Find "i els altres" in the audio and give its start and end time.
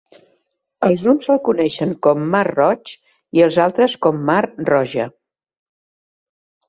3.41-3.97